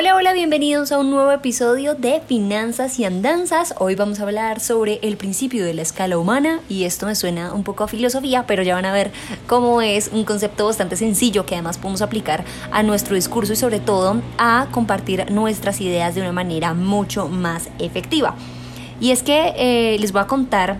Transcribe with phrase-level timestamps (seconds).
[0.00, 3.74] Hola, hola, bienvenidos a un nuevo episodio de Finanzas y Andanzas.
[3.80, 7.52] Hoy vamos a hablar sobre el principio de la escala humana y esto me suena
[7.52, 9.10] un poco a filosofía, pero ya van a ver
[9.48, 13.80] cómo es un concepto bastante sencillo que además podemos aplicar a nuestro discurso y sobre
[13.80, 18.36] todo a compartir nuestras ideas de una manera mucho más efectiva.
[19.00, 20.78] Y es que eh, les voy a contar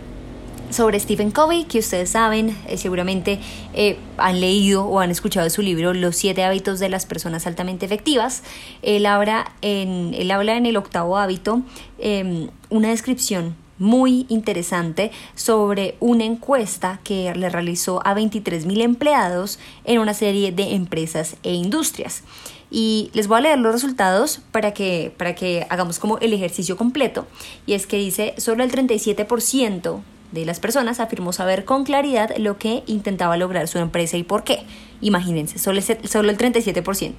[0.70, 3.38] sobre Stephen Covey, que ustedes saben, eh, seguramente
[3.74, 7.86] eh, han leído o han escuchado su libro Los siete hábitos de las personas altamente
[7.86, 8.42] efectivas.
[8.82, 11.62] Él habla en, él habla en el octavo hábito
[11.98, 19.58] em, una descripción muy interesante sobre una encuesta que le realizó a 23 mil empleados
[19.84, 22.24] en una serie de empresas e industrias.
[22.70, 26.76] Y les voy a leer los resultados para que, para que hagamos como el ejercicio
[26.76, 27.26] completo.
[27.66, 32.58] Y es que dice, solo el 37% de las personas afirmó saber con claridad lo
[32.58, 34.64] que intentaba lograr su empresa y por qué.
[35.00, 37.14] Imagínense, solo, el 37%.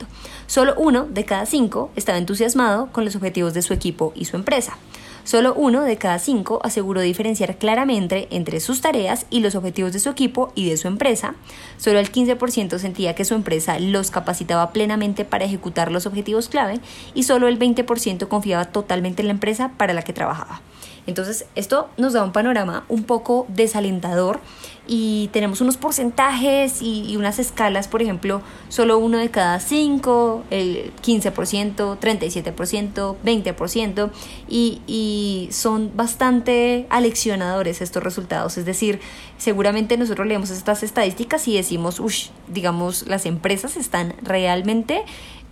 [0.47, 4.35] Solo uno de cada cinco estaba entusiasmado con los objetivos de su equipo y su
[4.35, 4.77] empresa.
[5.23, 9.99] Solo uno de cada cinco aseguró diferenciar claramente entre sus tareas y los objetivos de
[9.99, 11.35] su equipo y de su empresa.
[11.77, 16.79] Solo el 15% sentía que su empresa los capacitaba plenamente para ejecutar los objetivos clave
[17.13, 20.61] y solo el 20% confiaba totalmente en la empresa para la que trabajaba.
[21.09, 24.39] Entonces, esto nos da un panorama un poco desalentador
[24.87, 30.91] y tenemos unos porcentajes y, unas escalas, por ejemplo, solo uno de cada cinco, el
[31.03, 34.09] 15%, 37%, 20%,
[34.47, 38.57] y, y son bastante aleccionadores estos resultados.
[38.57, 38.99] Es decir,
[39.37, 45.03] seguramente nosotros leemos estas estadísticas y decimos, uff, digamos, las empresas están realmente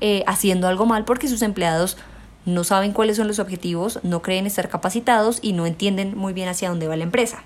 [0.01, 1.97] eh, haciendo algo mal porque sus empleados
[2.47, 6.47] no saben cuáles son los objetivos, no creen estar capacitados y no entienden muy bien
[6.47, 7.43] hacia dónde va la empresa.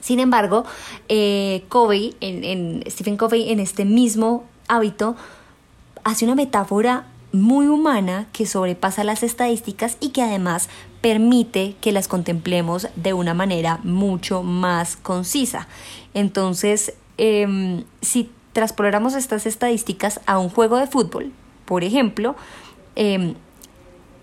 [0.00, 0.64] Sin embargo,
[1.08, 5.16] eh, Covey, en, Stephen Covey, en este mismo hábito,
[6.02, 10.68] hace una metáfora muy humana que sobrepasa las estadísticas y que además
[11.00, 15.68] permite que las contemplemos de una manera mucho más concisa.
[16.14, 21.32] Entonces, em, si traspoláramos estas estadísticas a un juego de fútbol,
[21.64, 22.34] por ejemplo,
[22.96, 23.34] em,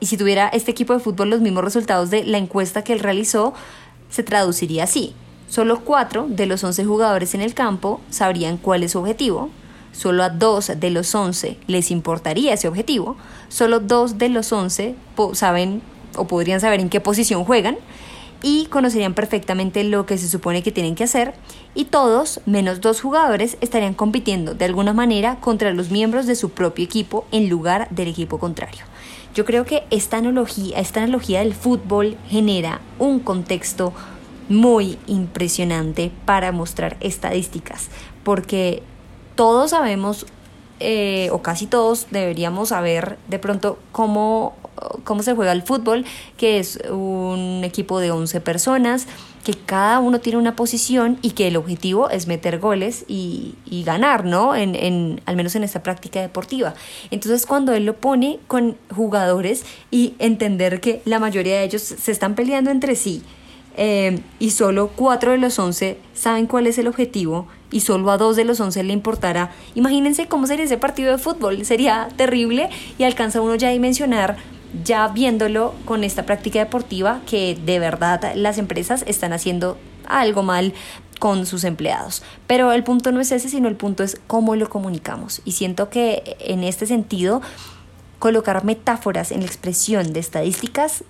[0.04, 3.00] y si tuviera este equipo de fútbol los mismos resultados de la encuesta que él
[3.00, 3.54] realizó,
[4.10, 5.16] se traduciría así.
[5.48, 9.50] Solo cuatro de los 11 jugadores en el campo sabrían cuál es su objetivo.
[9.94, 13.16] Solo a dos de los 11 les importaría ese objetivo.
[13.48, 14.94] Solo dos de los 11
[15.32, 15.82] saben
[16.18, 17.78] o podrían saber en qué posición juegan
[18.44, 21.34] y conocerían perfectamente lo que se supone que tienen que hacer
[21.74, 26.52] y todos, menos dos jugadores, estarían compitiendo de alguna manera contra los miembros de su
[26.52, 28.84] propio equipo en lugar del equipo contrario.
[29.34, 33.94] Yo creo que esta analogía, esta analogía del fútbol genera un contexto
[34.50, 37.88] muy impresionante para mostrar estadísticas,
[38.24, 38.84] porque
[39.36, 40.28] todos sabemos,
[40.80, 44.54] eh, o casi todos deberíamos saber de pronto cómo,
[45.04, 46.06] cómo se juega el fútbol,
[46.38, 49.08] que es un equipo de 11 personas,
[49.44, 54.24] que cada uno tiene una posición y que el objetivo es meter goles y, ganar,
[54.24, 54.56] ¿no?
[54.56, 56.74] En, en, al menos en esta práctica deportiva.
[57.12, 62.12] Entonces cuando él lo pone con jugadores y entender que la mayoría de ellos se
[62.12, 63.24] están peleando entre sí
[63.76, 68.18] eh, y solo cuatro de los once saben cuál es el objetivo y solo a
[68.18, 72.70] dos de los once le importará, imagínense cómo sería ese partido de fútbol, sería terrible
[72.98, 74.38] y alcanza uno ya a dimensionar
[74.84, 80.74] ya viéndolo con esta práctica deportiva que de verdad las empresas están haciendo algo mal
[81.20, 82.24] con sus empleados.
[82.48, 85.42] Pero el punto no es ese, sino el punto es cómo lo comunicamos.
[85.46, 87.42] Y siento que en este sentido,
[88.20, 91.04] colocar metáforas en la expresión de estadísticas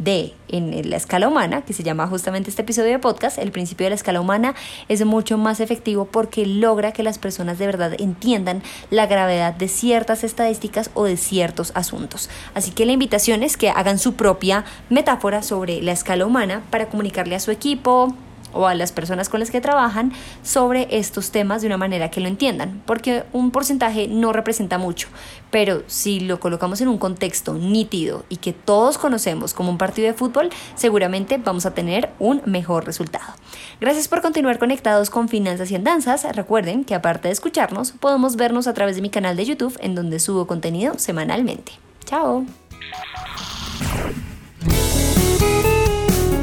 [0.00, 3.84] de en la escala humana, que se llama justamente este episodio de podcast, el principio
[3.84, 4.54] de la escala humana
[4.88, 9.68] es mucho más efectivo porque logra que las personas de verdad entiendan la gravedad de
[9.68, 12.30] ciertas estadísticas o de ciertos asuntos.
[12.54, 16.86] Así que la invitación es que hagan su propia metáfora sobre la escala humana para
[16.86, 18.14] comunicarle a su equipo,
[18.52, 20.12] o a las personas con las que trabajan
[20.42, 25.08] sobre estos temas de una manera que lo entiendan, porque un porcentaje no representa mucho,
[25.50, 30.06] pero si lo colocamos en un contexto nítido y que todos conocemos como un partido
[30.06, 33.34] de fútbol, seguramente vamos a tener un mejor resultado.
[33.80, 36.24] Gracias por continuar conectados con Finanzas y Andanzas.
[36.36, 39.94] Recuerden que aparte de escucharnos, podemos vernos a través de mi canal de YouTube en
[39.94, 41.72] donde subo contenido semanalmente.
[42.04, 42.44] Chao.